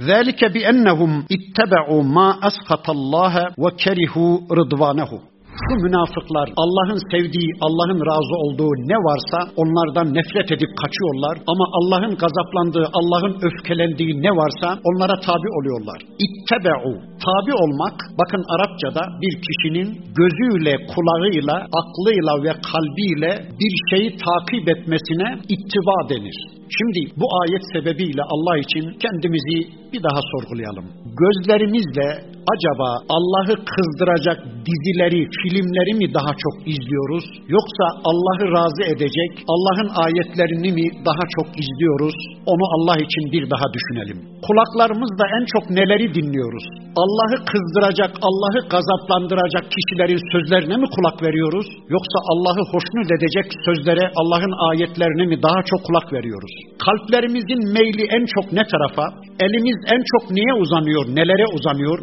ذَٰلِكَ 0.00 0.44
بِأَنَّهُمْ 0.44 1.26
اتَّبَعُوا 1.32 2.02
مَا 2.02 2.38
أَسْخَطَ 2.46 2.90
اللّٰهَ 2.90 3.54
وَكَرِهُوا 3.58 4.38
رِضْوَانَهُ. 4.50 5.31
Bu 5.68 5.74
münafıklar 5.84 6.46
Allah'ın 6.62 7.00
sevdiği, 7.12 7.50
Allah'ın 7.66 8.00
razı 8.10 8.36
olduğu 8.44 8.72
ne 8.90 8.98
varsa 9.08 9.38
onlardan 9.62 10.06
nefret 10.18 10.48
edip 10.56 10.72
kaçıyorlar 10.82 11.36
ama 11.52 11.64
Allah'ın 11.78 12.14
gazaplandığı, 12.22 12.86
Allah'ın 12.98 13.34
öfkelendiği 13.46 14.12
ne 14.26 14.32
varsa 14.40 14.68
onlara 14.88 15.16
tabi 15.28 15.48
oluyorlar. 15.58 15.98
İttebe'u, 16.24 16.92
tabi 17.28 17.52
olmak, 17.62 17.96
bakın 18.20 18.42
Arapçada 18.54 19.02
bir 19.22 19.34
kişinin 19.46 19.88
gözüyle, 20.20 20.74
kulağıyla, 20.92 21.56
aklıyla 21.80 22.34
ve 22.44 22.52
kalbiyle 22.70 23.30
bir 23.60 23.74
şeyi 23.90 24.08
takip 24.26 24.64
etmesine 24.74 25.28
ittiba 25.54 25.96
denir. 26.10 26.38
Şimdi 26.78 27.00
bu 27.20 27.26
ayet 27.42 27.64
sebebiyle 27.74 28.22
Allah 28.34 28.56
için 28.64 28.84
kendimizi 29.02 29.58
bir 29.92 30.02
daha 30.02 30.20
sorgulayalım. 30.32 30.86
Gözlerimizle 31.22 32.08
acaba 32.52 32.88
Allah'ı 33.16 33.54
kızdıracak 33.72 34.38
dizileri, 34.68 35.20
filmleri 35.40 35.92
mi 36.00 36.06
daha 36.18 36.32
çok 36.44 36.54
izliyoruz? 36.72 37.24
Yoksa 37.56 37.84
Allah'ı 38.10 38.46
razı 38.58 38.82
edecek 38.94 39.30
Allah'ın 39.52 39.90
ayetlerini 40.04 40.70
mi 40.78 40.86
daha 41.08 41.24
çok 41.36 41.46
izliyoruz? 41.62 42.16
Onu 42.52 42.64
Allah 42.74 42.96
için 43.06 43.24
bir 43.34 43.44
daha 43.54 43.66
düşünelim. 43.76 44.18
Kulaklarımızla 44.46 45.24
en 45.38 45.44
çok 45.54 45.64
neleri 45.78 46.06
dinliyoruz? 46.16 46.66
Allah'ı 47.02 47.38
kızdıracak, 47.50 48.12
Allah'ı 48.28 48.60
gazaplandıracak 48.74 49.64
kişilerin 49.74 50.22
sözlerine 50.32 50.76
mi 50.82 50.88
kulak 50.94 51.16
veriyoruz? 51.26 51.66
Yoksa 51.94 52.18
Allah'ı 52.32 52.62
hoşnut 52.72 53.08
edecek 53.16 53.46
sözlere, 53.66 54.04
Allah'ın 54.20 54.54
ayetlerine 54.68 55.24
mi 55.32 55.36
daha 55.46 55.60
çok 55.70 55.80
kulak 55.86 56.06
veriyoruz? 56.16 56.52
Kalplerimizin 56.86 57.60
meyli 57.76 58.04
en 58.16 58.24
çok 58.34 58.46
ne 58.58 58.64
tarafa? 58.72 59.04
Elimiz 59.44 59.78
en 59.94 60.02
çok 60.12 60.24
neye 60.36 60.54
uzanıyor, 60.62 61.04
nelere 61.18 61.46
uzanıyor? 61.56 61.98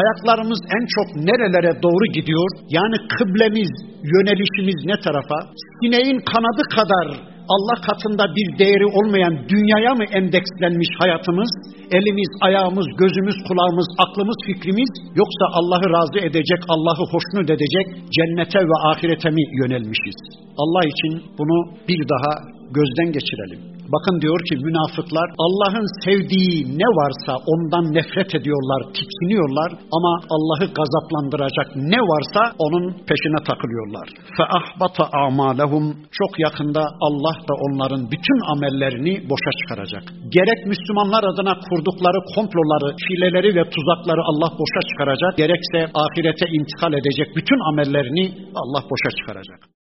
Ayaklarımız 0.00 0.60
en 0.76 0.84
çok 0.96 1.08
nerelere 1.28 1.72
doğru 1.82 2.06
gidiyor? 2.16 2.48
Yani 2.78 2.96
kıblemiz, 3.14 3.72
yönelişimiz 4.12 4.78
ne 4.90 4.96
tarafa? 5.04 5.38
Sineğin 5.78 6.18
kanadı 6.30 6.62
kadar 6.76 7.06
Allah 7.54 7.76
katında 7.88 8.24
bir 8.36 8.48
değeri 8.60 8.86
olmayan 8.98 9.34
dünyaya 9.52 9.92
mı 10.00 10.04
endekslenmiş 10.18 10.90
hayatımız? 11.00 11.50
Elimiz, 11.96 12.30
ayağımız, 12.46 12.86
gözümüz, 13.00 13.38
kulağımız, 13.48 13.88
aklımız, 14.04 14.38
fikrimiz 14.48 14.90
yoksa 15.20 15.44
Allah'ı 15.58 15.88
razı 15.96 16.18
edecek, 16.28 16.60
Allah'ı 16.74 17.04
hoşnut 17.14 17.48
edecek 17.56 17.86
cennete 18.16 18.60
ve 18.70 18.76
ahirete 18.90 19.30
mi 19.36 19.44
yönelmişiz? 19.60 20.18
Allah 20.62 20.82
için 20.92 21.12
bunu 21.38 21.58
bir 21.88 22.00
daha 22.12 22.32
gözden 22.76 23.12
geçirelim. 23.16 23.60
Bakın 23.94 24.16
diyor 24.22 24.40
ki 24.48 24.54
münafıklar 24.66 25.28
Allah'ın 25.44 25.86
sevdiği 26.04 26.54
ne 26.80 26.88
varsa 27.00 27.32
ondan 27.52 27.84
nefret 27.96 28.30
ediyorlar, 28.38 28.80
tiksiniyorlar 28.96 29.70
ama 29.96 30.12
Allah'ı 30.34 30.66
gazaplandıracak 30.78 31.68
ne 31.92 32.00
varsa 32.10 32.40
onun 32.64 32.84
peşine 33.08 33.40
takılıyorlar. 33.50 34.06
Fe 34.36 34.44
ahbata 34.58 35.04
amalehum 35.26 35.86
çok 36.18 36.32
yakında 36.46 36.82
Allah 37.06 37.36
da 37.48 37.54
onların 37.66 38.02
bütün 38.12 38.38
amellerini 38.52 39.12
boşa 39.30 39.52
çıkaracak. 39.60 40.04
Gerek 40.36 40.60
Müslümanlar 40.72 41.22
adına 41.30 41.54
kurdukları 41.66 42.18
komploları, 42.34 42.88
fileleri 43.06 43.50
ve 43.58 43.64
tuzakları 43.74 44.22
Allah 44.30 44.50
boşa 44.60 44.80
çıkaracak, 44.88 45.32
gerekse 45.42 45.80
ahirete 46.02 46.46
intikal 46.56 46.92
edecek 47.00 47.28
bütün 47.36 47.58
amellerini 47.70 48.24
Allah 48.60 48.82
boşa 48.90 49.10
çıkaracak. 49.18 49.72